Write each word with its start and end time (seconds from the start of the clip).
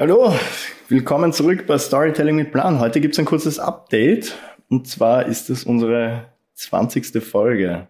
Hallo, 0.00 0.32
willkommen 0.86 1.32
zurück 1.32 1.66
bei 1.66 1.76
Storytelling 1.76 2.36
mit 2.36 2.52
Plan. 2.52 2.78
Heute 2.78 3.00
gibt 3.00 3.14
es 3.14 3.18
ein 3.18 3.24
kurzes 3.24 3.58
Update 3.58 4.32
und 4.68 4.86
zwar 4.86 5.26
ist 5.26 5.50
es 5.50 5.64
unsere 5.64 6.26
20. 6.54 7.20
Folge. 7.20 7.88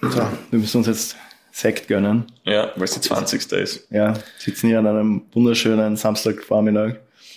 So, 0.00 0.26
wir 0.50 0.58
müssen 0.58 0.78
uns 0.78 0.86
jetzt 0.86 1.16
Sekt 1.50 1.86
gönnen. 1.86 2.24
Ja, 2.44 2.72
weil 2.76 2.84
es 2.84 2.92
die 2.92 3.02
20. 3.02 3.52
ist. 3.52 3.92
Ja, 3.92 4.14
sitzen 4.38 4.68
hier 4.68 4.78
an 4.78 4.86
einem 4.86 5.22
wunderschönen 5.32 5.98
Samstagvormittag 5.98 6.94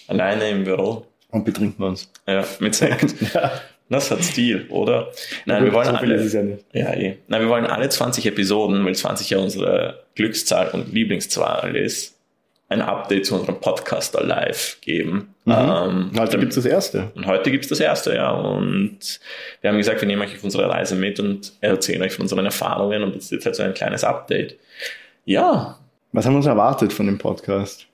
Alleine 0.07 0.51
im 0.51 0.63
Büro. 0.63 1.05
und 1.31 1.43
betrinken 1.43 1.83
uns. 1.83 2.09
Ja, 2.25 2.45
mit 2.59 2.75
Sekt. 2.75 3.13
ja, 3.33 3.51
Das 3.89 4.09
hat 4.09 4.23
Stil, 4.23 4.65
oder? 4.69 5.11
Nein, 5.45 5.63
wir 5.63 5.71
wollen 5.73 5.85
so 5.85 5.91
ist 6.03 6.21
es 6.25 6.35
alle, 6.35 6.49
ja 6.49 6.55
nicht. 6.55 6.65
ja, 6.73 6.93
eh. 6.93 7.17
Nein, 7.27 7.41
wir 7.41 7.49
wollen 7.49 7.65
alle 7.67 7.87
20 7.87 8.25
Episoden, 8.25 8.83
weil 8.83 8.95
20 8.95 9.29
ja 9.29 9.37
unsere 9.37 10.03
Glückszahl 10.15 10.69
und 10.69 10.91
Lieblingszahl 10.91 11.75
ist, 11.75 12.13
ein 12.67 12.81
Update 12.81 13.27
zu 13.27 13.35
unserem 13.35 13.59
Podcaster 13.59 14.23
live 14.23 14.77
geben. 14.81 15.35
Ähm, 15.45 16.11
Heute 16.17 16.39
gibt 16.39 16.49
es 16.49 16.55
das 16.55 16.65
erste. 16.65 17.11
und 17.13 17.27
heute 17.27 17.51
gibt's 17.51 17.67
das 17.67 17.79
erste, 17.79 18.15
ja. 18.15 18.31
Und 18.31 19.19
wir 19.61 19.69
haben 19.69 19.77
gesagt, 19.77 20.01
wir 20.01 20.07
nehmen 20.07 20.23
euch 20.23 20.35
auf 20.35 20.43
unsere 20.43 20.67
Reise 20.67 20.95
mit 20.95 21.19
und 21.19 21.53
erzählen 21.61 22.01
euch 22.01 22.13
von 22.13 22.23
unseren 22.23 22.43
Erfahrungen 22.45 23.03
und 23.03 23.15
das 23.15 23.25
ist 23.25 23.31
jetzt 23.31 23.45
halt 23.45 23.55
so 23.55 23.61
ein 23.63 23.75
kleines 23.75 24.03
Update. 24.03 24.57
Ja, 25.25 25.77
Was 26.11 26.25
haben 26.25 26.33
wir 26.33 26.37
uns 26.37 26.47
erwartet 26.47 26.91
von 26.91 27.05
dem 27.05 27.19
Podcast? 27.19 27.85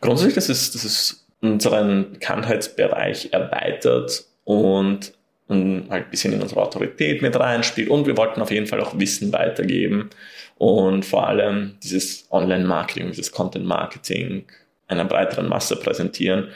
grundsätzlich, 0.00 0.34
dass 0.34 0.48
es, 0.48 0.72
dass 0.72 0.82
es 0.82 1.24
unseren 1.42 2.14
Bekanntheitsbereich 2.14 3.28
erweitert 3.32 4.24
und, 4.44 5.12
und 5.48 5.86
halt 5.90 6.06
ein 6.06 6.10
bisschen 6.10 6.32
in 6.32 6.42
unsere 6.42 6.62
Autorität 6.62 7.22
mit 7.22 7.38
reinspielt. 7.38 7.88
Und 7.88 8.06
wir 8.06 8.16
wollten 8.16 8.40
auf 8.40 8.50
jeden 8.50 8.66
Fall 8.66 8.80
auch 8.80 8.98
Wissen 8.98 9.32
weitergeben 9.32 10.10
und 10.56 11.04
vor 11.04 11.26
allem 11.26 11.76
dieses 11.82 12.26
Online-Marketing, 12.30 13.08
dieses 13.10 13.32
Content-Marketing 13.32 14.46
einer 14.88 15.04
breiteren 15.04 15.48
Masse 15.48 15.76
präsentieren, 15.76 16.48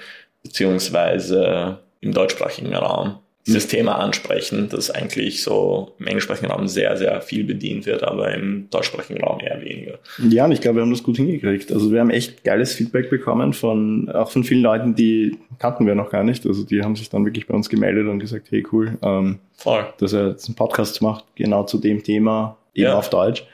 beziehungsweise 0.43 1.81
im 2.01 2.13
deutschsprachigen 2.13 2.75
Raum 2.75 3.19
dieses 3.47 3.69
Thema 3.69 3.97
ansprechen, 4.01 4.69
das 4.71 4.91
eigentlich 4.91 5.43
so 5.43 5.93
im 6.01 6.07
englischsprachigen 6.09 6.51
Raum 6.51 6.67
sehr, 6.67 6.97
sehr 6.97 7.21
viel 7.21 7.45
bedient 7.45 7.87
wird, 7.87 8.03
aber 8.03 8.35
im 8.35 8.69
deutschsprachigen 8.71 9.23
Raum 9.23 9.39
eher 9.41 9.61
weniger. 9.63 9.99
Ja, 10.29 10.47
und 10.47 10.53
ich 10.53 10.61
glaube, 10.61 10.79
wir 10.79 10.83
haben 10.83 10.91
das 10.91 11.03
gut 11.03 11.17
hingekriegt. 11.17 11.71
Also 11.73 11.93
wir 11.93 12.01
haben 12.01 12.11
echt 12.11 12.43
geiles 12.43 12.75
Feedback 12.75 13.09
bekommen 13.09 13.53
von 13.53 14.09
auch 14.11 14.31
von 14.31 14.43
vielen 14.43 14.63
Leuten, 14.63 14.95
die 14.97 15.37
kannten 15.61 15.87
wir 15.87 15.95
noch 15.95 16.11
gar 16.11 16.25
nicht. 16.25 16.45
Also 16.47 16.65
die 16.65 16.83
haben 16.83 16.97
sich 16.97 17.09
dann 17.09 17.25
wirklich 17.25 17.47
bei 17.47 17.55
uns 17.55 17.69
gemeldet 17.69 18.09
und 18.09 18.19
gesagt, 18.19 18.49
hey 18.51 18.67
cool, 18.73 18.99
ähm, 19.03 19.39
Voll. 19.55 19.87
dass 19.99 20.13
er 20.13 20.29
jetzt 20.31 20.47
einen 20.49 20.57
Podcast 20.57 21.01
macht, 21.01 21.25
genau 21.37 21.63
zu 21.65 21.79
dem 21.79 22.03
Thema, 22.03 22.57
eben 22.75 22.89
Ja. 22.89 22.99
auf 22.99 23.11
Deutsch. 23.11 23.45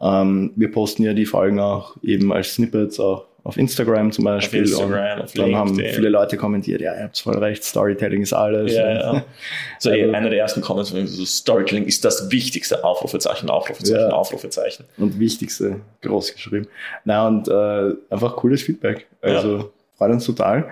Ähm, 0.00 0.52
wir 0.56 0.70
posten 0.70 1.02
ja 1.02 1.14
die 1.14 1.26
Folgen 1.26 1.58
auch 1.60 1.96
eben 2.02 2.32
als 2.32 2.54
Snippets 2.54 2.98
auch 3.00 3.26
auf 3.44 3.56
Instagram 3.56 4.12
zum 4.12 4.24
Beispiel. 4.24 4.60
Instagram, 4.60 5.18
und 5.18 5.24
auf 5.24 5.32
dann 5.32 5.54
haben 5.56 5.68
LinkedIn. 5.70 5.94
viele 5.94 6.08
Leute 6.10 6.36
kommentiert, 6.36 6.80
ja, 6.80 6.94
ihr 6.94 7.02
habt 7.04 7.18
voll 7.18 7.36
recht, 7.38 7.64
Storytelling 7.64 8.22
ist 8.22 8.32
alles. 8.32 8.72
Ja, 8.72 8.90
ja. 8.92 9.24
So 9.78 9.90
Also- 9.90 10.12
einer 10.12 10.30
der 10.30 10.38
ersten 10.38 10.60
Comments 10.60 10.94
war 10.94 11.06
so, 11.06 11.24
Storytelling 11.24 11.84
ist 11.84 12.04
das 12.04 12.30
wichtigste 12.30 12.84
Aufrufezeichen, 12.84 13.50
Aufrufezeichen, 13.50 14.00
Ja. 14.00 14.10
Aufrufezeichen. 14.10 14.84
und 14.96 15.18
wichtigste 15.18 15.80
groß 16.02 16.34
geschrieben. 16.34 16.68
Na 17.04 17.26
und 17.26 17.48
äh, 17.48 17.94
einfach 18.10 18.36
cooles 18.36 18.62
Feedback. 18.62 19.06
Also 19.20 19.72
freut 19.96 20.12
uns 20.12 20.24
total. 20.24 20.68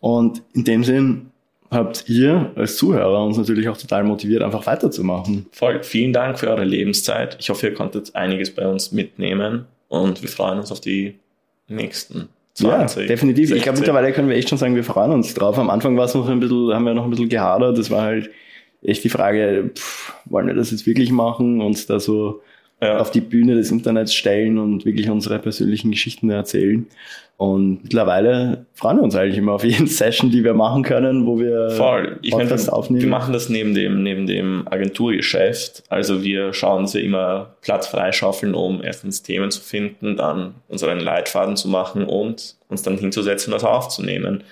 Und 0.00 0.42
in 0.54 0.64
dem 0.64 0.84
Sinn 0.84 1.30
habt 1.70 2.08
ihr 2.08 2.52
als 2.54 2.76
Zuhörer 2.76 3.24
uns 3.24 3.36
natürlich 3.36 3.68
auch 3.68 3.76
total 3.76 4.04
motiviert, 4.04 4.42
einfach 4.42 4.64
weiterzumachen. 4.66 5.46
Voll. 5.52 5.82
Vielen 5.82 6.12
Dank 6.12 6.38
für 6.38 6.48
eure 6.48 6.64
Lebenszeit. 6.64 7.36
Ich 7.40 7.50
hoffe, 7.50 7.66
ihr 7.66 7.74
konntet 7.74 8.14
einiges 8.14 8.54
bei 8.54 8.66
uns 8.66 8.92
mitnehmen 8.92 9.66
und 9.88 10.22
wir 10.22 10.28
freuen 10.28 10.58
uns 10.60 10.70
auf 10.72 10.80
die 10.80 11.16
nächsten 11.68 12.28
20. 12.54 13.02
ja, 13.02 13.08
definitiv. 13.08 13.50
Ich 13.50 13.62
glaube, 13.62 13.76
16. 13.76 13.80
mittlerweile 13.80 14.12
können 14.12 14.28
wir 14.28 14.36
echt 14.36 14.48
schon 14.48 14.58
sagen, 14.58 14.74
wir 14.74 14.84
freuen 14.84 15.12
uns 15.12 15.34
drauf. 15.34 15.58
Am 15.58 15.70
Anfang 15.70 15.96
war 15.96 16.06
es 16.06 16.14
noch 16.14 16.28
ein 16.28 16.40
bisschen, 16.40 16.72
haben 16.72 16.84
wir 16.84 16.94
noch 16.94 17.04
ein 17.04 17.10
bisschen 17.10 17.28
gehadert. 17.28 17.76
Das 17.76 17.90
war 17.90 18.02
halt 18.02 18.30
echt 18.82 19.04
die 19.04 19.08
Frage, 19.08 19.70
pff, 19.74 20.14
wollen 20.24 20.46
wir 20.46 20.54
das 20.54 20.70
jetzt 20.70 20.86
wirklich 20.86 21.12
machen? 21.12 21.60
Uns 21.60 21.86
da 21.86 22.00
so 22.00 22.40
Ja. 22.80 22.98
auf 22.98 23.10
die 23.10 23.22
Bühne 23.22 23.54
des 23.54 23.70
Internets 23.70 24.12
stellen 24.12 24.58
und 24.58 24.84
wirklich 24.84 25.08
unsere 25.08 25.38
persönlichen 25.38 25.90
Geschichten 25.90 26.28
erzählen. 26.28 26.86
Und 27.38 27.82
mittlerweile 27.82 28.66
freuen 28.72 28.96
wir 28.96 29.02
uns 29.02 29.14
eigentlich 29.14 29.36
immer 29.36 29.52
auf 29.52 29.64
jeden 29.64 29.86
Session, 29.86 30.30
die 30.30 30.42
wir 30.42 30.54
machen 30.54 30.82
können, 30.82 31.26
wo 31.26 31.38
wir 31.38 31.70
Voll. 31.70 32.18
Ich 32.22 32.32
meine, 32.32 32.44
Podcast 32.44 32.68
wir, 32.68 32.72
aufnehmen. 32.72 33.02
wir 33.02 33.08
machen 33.08 33.32
das 33.32 33.48
neben 33.48 33.74
dem, 33.74 34.02
neben 34.02 34.26
dem 34.26 34.66
Agenturgeschäft. 34.68 35.84
Also 35.88 36.22
wir 36.22 36.54
schauen, 36.54 36.82
dass 36.82 36.94
wir 36.94 37.02
immer 37.02 37.56
Platz 37.60 37.86
freischaufeln, 37.86 38.54
um 38.54 38.82
erstens 38.82 39.22
Themen 39.22 39.50
zu 39.50 39.60
finden, 39.60 40.16
dann 40.16 40.54
unseren 40.68 41.00
Leitfaden 41.00 41.56
zu 41.56 41.68
machen 41.68 42.04
und 42.04 42.56
uns 42.68 42.82
dann 42.82 42.96
hinzusetzen 42.96 43.52
und 43.52 43.62
das 43.62 43.68
aufzunehmen. 43.68 44.42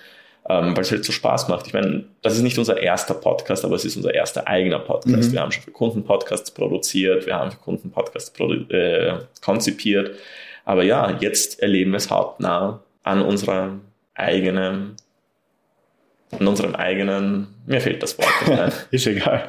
Ähm, 0.46 0.76
weil 0.76 0.82
es 0.82 0.90
halt 0.90 1.04
so 1.04 1.12
Spaß 1.12 1.48
macht. 1.48 1.66
Ich 1.66 1.72
meine, 1.72 2.04
das 2.20 2.36
ist 2.36 2.42
nicht 2.42 2.58
unser 2.58 2.78
erster 2.80 3.14
Podcast, 3.14 3.64
aber 3.64 3.76
es 3.76 3.84
ist 3.86 3.96
unser 3.96 4.12
erster 4.12 4.46
eigener 4.46 4.78
Podcast. 4.78 5.30
Mhm. 5.30 5.32
Wir 5.32 5.40
haben 5.40 5.52
schon 5.52 5.62
für 5.62 5.70
Kunden 5.70 6.04
Podcasts 6.04 6.50
produziert, 6.50 7.24
wir 7.24 7.34
haben 7.36 7.50
für 7.50 7.56
Kunden 7.58 7.90
Podcasts 7.90 8.30
äh, 8.68 9.14
konzipiert. 9.42 10.16
Aber 10.66 10.82
ja, 10.84 11.16
jetzt 11.20 11.62
erleben 11.62 11.92
wir 11.92 11.96
es 11.96 12.10
hauptnah 12.10 12.82
an 13.04 13.22
unserem 13.22 13.82
eigenen, 14.14 14.96
an 16.38 16.46
unserem 16.46 16.74
eigenen, 16.74 17.48
mir 17.66 17.80
fehlt 17.80 18.02
das 18.02 18.18
Wort 18.18 18.28
ein. 18.58 18.72
Ist 18.90 19.06
egal. 19.06 19.46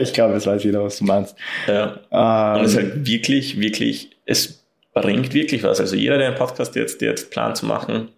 Ich 0.00 0.12
glaube, 0.12 0.34
es 0.34 0.46
weiß 0.46 0.64
jeder, 0.64 0.82
was 0.82 0.98
du 0.98 1.04
meinst. 1.04 1.36
ja. 1.68 2.00
Ähm, 2.10 2.58
Und 2.60 2.64
es 2.66 2.72
ist 2.72 2.78
halt 2.78 3.06
wirklich, 3.06 3.60
wirklich, 3.60 4.10
es 4.24 4.64
bringt 4.92 5.34
wirklich 5.34 5.62
was. 5.62 5.78
Also 5.80 5.94
jeder, 5.96 6.18
der 6.18 6.28
einen 6.28 6.36
Podcast 6.36 6.74
jetzt, 6.74 7.00
der 7.00 7.10
jetzt 7.10 7.30
plant 7.30 7.56
zu 7.56 7.66
machen, 7.66 8.08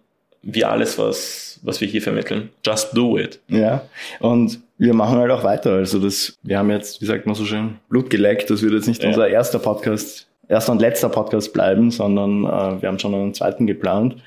wie 0.45 0.63
alles, 0.63 0.97
was, 0.97 1.59
was 1.63 1.81
wir 1.81 1.87
hier 1.87 2.01
vermitteln, 2.01 2.49
just 2.65 2.95
do 2.95 3.17
it. 3.17 3.39
ja, 3.49 3.81
und 4.19 4.59
wir 4.77 4.93
machen 4.93 5.17
halt 5.17 5.31
auch 5.31 5.43
weiter. 5.43 5.71
Also 5.73 5.99
das, 5.99 6.37
wir 6.43 6.57
haben 6.59 6.69
jetzt, 6.69 7.01
wie 7.01 7.05
sagt 7.05 7.25
man 7.25 7.33
so 7.35 7.45
schön, 7.45 7.75
Blut 7.89 8.09
geleckt. 8.09 8.49
Das 8.49 8.61
wird 8.61 8.73
jetzt 8.73 8.87
nicht 8.87 9.01
Ja. 9.03 9.09
unser 9.09 9.27
erster 9.29 9.57
Podcast, 9.57 10.27
erster 10.49 10.71
und 10.73 10.81
letzter 10.81 11.07
Podcast 11.09 11.53
bleiben, 11.53 11.91
sondern 11.91 12.43
äh, 12.43 12.81
wir 12.81 12.89
haben 12.89 12.99
schon 12.99 13.15
einen 13.15 13.33
zweiten 13.33 13.67
geplant. 13.67 14.17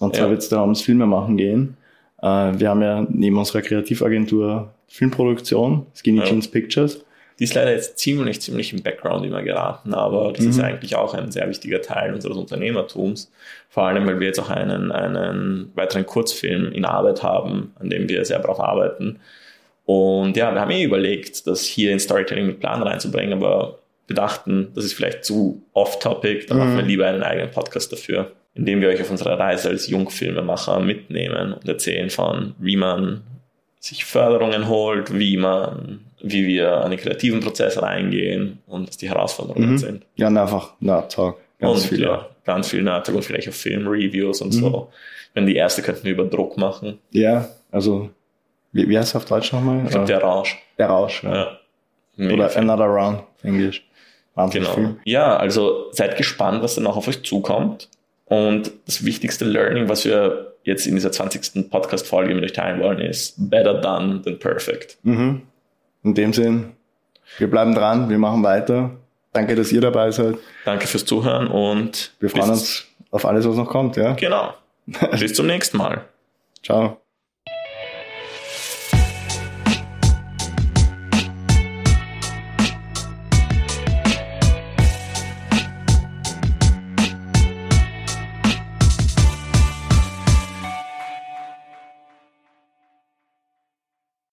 Und 0.00 0.14
zwar 0.16 0.26
Ja. 0.26 0.30
wird 0.30 0.42
es 0.42 0.48
da 0.48 0.60
ums 0.62 0.82
Filme 0.82 1.06
machen 1.06 1.36
gehen. 1.36 1.76
Äh, 2.20 2.26
wir 2.58 2.68
haben 2.68 2.82
ja 2.82 3.06
neben 3.08 3.38
unserer 3.38 3.62
Kreativagentur 3.62 4.72
Filmproduktion, 4.88 5.86
Skinny 5.94 6.18
Ja. 6.18 6.24
Jeans 6.24 6.48
Pictures. 6.48 7.04
Die 7.38 7.44
ist 7.44 7.54
leider 7.54 7.72
jetzt 7.72 7.98
ziemlich, 7.98 8.40
ziemlich 8.40 8.72
im 8.72 8.82
Background 8.82 9.26
immer 9.26 9.42
geraten, 9.42 9.92
aber 9.92 10.32
das 10.32 10.46
ist 10.46 10.58
eigentlich 10.58 10.96
auch 10.96 11.12
ein 11.12 11.30
sehr 11.30 11.46
wichtiger 11.48 11.82
Teil 11.82 12.14
unseres 12.14 12.36
Unternehmertums. 12.36 13.30
Vor 13.68 13.84
allem, 13.84 14.06
weil 14.06 14.18
wir 14.20 14.28
jetzt 14.28 14.40
auch 14.40 14.48
einen, 14.48 14.90
einen 14.90 15.70
weiteren 15.74 16.06
Kurzfilm 16.06 16.72
in 16.72 16.86
Arbeit 16.86 17.22
haben, 17.22 17.74
an 17.78 17.90
dem 17.90 18.08
wir 18.08 18.24
sehr 18.24 18.38
darauf 18.38 18.58
arbeiten. 18.58 19.20
Und 19.84 20.36
ja, 20.36 20.52
wir 20.52 20.60
haben 20.60 20.70
eh 20.70 20.82
überlegt, 20.82 21.46
das 21.46 21.62
hier 21.62 21.92
in 21.92 22.00
Storytelling 22.00 22.46
mit 22.46 22.60
Plan 22.60 22.82
reinzubringen, 22.82 23.34
aber 23.34 23.78
wir 24.06 24.16
dachten, 24.16 24.68
das 24.74 24.84
ist 24.84 24.94
vielleicht 24.94 25.24
zu 25.24 25.62
off-topic, 25.72 26.46
dann 26.46 26.58
machen 26.58 26.76
wir 26.76 26.84
lieber 26.84 27.06
einen 27.06 27.22
eigenen 27.22 27.50
Podcast 27.50 27.92
dafür, 27.92 28.32
in 28.54 28.64
dem 28.64 28.80
wir 28.80 28.88
euch 28.88 29.00
auf 29.00 29.10
unserer 29.10 29.38
Reise 29.38 29.68
als 29.68 29.88
Jungfilmemacher 29.88 30.80
mitnehmen 30.80 31.52
und 31.52 31.68
erzählen 31.68 32.08
von, 32.08 32.54
wie 32.58 32.76
man 32.76 33.22
sich 33.78 34.04
Förderungen 34.04 34.68
holt, 34.68 35.16
wie 35.18 35.36
man, 35.36 36.05
wie 36.22 36.46
wir 36.46 36.72
an 36.78 36.90
den 36.90 36.98
kreativen 37.00 37.40
Prozess 37.40 37.80
reingehen 37.80 38.58
und 38.66 38.88
was 38.88 38.96
die 38.96 39.08
Herausforderungen 39.08 39.72
Mhm. 39.72 39.78
sind. 39.78 40.06
Ja, 40.16 40.28
und 40.28 40.36
einfach 40.38 40.72
Talk. 41.08 41.38
Ganz 41.58 41.82
und 41.82 41.88
viel. 41.88 42.02
ja, 42.02 42.28
ganz 42.44 42.68
viel 42.68 42.82
Nerd 42.82 43.08
und 43.08 43.24
vielleicht 43.24 43.48
auch 43.48 43.52
Filmreviews 43.52 44.40
und 44.42 44.52
so. 44.52 44.90
Wenn 45.34 45.46
die 45.46 45.56
erste 45.56 45.82
könnten 45.82 46.04
wir 46.04 46.12
über 46.12 46.24
Druck 46.24 46.56
machen. 46.58 46.98
Ja, 47.10 47.48
also, 47.70 48.10
wie, 48.72 48.88
wie 48.88 48.98
heißt 48.98 49.08
es 49.10 49.16
auf 49.16 49.24
Deutsch 49.24 49.52
nochmal? 49.52 49.82
Ich 49.84 49.90
glaube, 49.90 50.06
der 50.06 50.20
Rausch. 50.22 50.58
der 50.78 50.86
Rausch. 50.88 51.22
Ja. 51.24 51.58
Ja. 52.16 52.30
Oder 52.32 52.48
viel. 52.48 52.62
Another 52.62 52.86
Round, 52.86 53.22
Englisch. 53.42 53.86
Wahnsinnig 54.34 54.68
Genau. 54.74 54.88
viel. 54.88 54.96
Ja, 55.04 55.36
also 55.36 55.86
seid 55.92 56.16
gespannt, 56.16 56.62
was 56.62 56.74
dann 56.74 56.86
auch 56.86 56.96
auf 56.96 57.08
euch 57.08 57.22
zukommt. 57.24 57.88
Und 58.26 58.72
das 58.86 59.04
wichtigste 59.04 59.44
Learning, 59.44 59.88
was 59.88 60.04
wir 60.04 60.54
jetzt 60.64 60.86
in 60.86 60.94
dieser 60.96 61.12
20. 61.12 61.70
Podcast-Folge 61.70 62.34
mit 62.34 62.44
euch 62.44 62.52
teilen 62.52 62.80
wollen, 62.80 62.98
ist 63.00 63.34
better 63.50 63.74
done 63.80 64.20
than 64.22 64.38
perfect. 64.38 64.98
Mhm. 65.04 65.42
In 66.06 66.14
dem 66.14 66.32
Sinn, 66.32 66.72
wir 67.38 67.50
bleiben 67.50 67.74
dran, 67.74 68.08
wir 68.08 68.18
machen 68.18 68.44
weiter. 68.44 68.92
Danke, 69.32 69.56
dass 69.56 69.72
ihr 69.72 69.80
dabei 69.80 70.12
seid. 70.12 70.36
Danke 70.64 70.86
fürs 70.86 71.04
Zuhören 71.04 71.48
und 71.48 72.12
Wir 72.20 72.30
freuen 72.30 72.50
uns 72.50 72.86
auf 73.10 73.26
alles, 73.26 73.46
was 73.46 73.56
noch 73.56 73.68
kommt. 73.68 73.96
Ja? 73.96 74.12
Genau. 74.12 74.54
bis 75.18 75.34
zum 75.34 75.48
nächsten 75.48 75.78
Mal. 75.78 76.04
Ciao. 76.62 77.00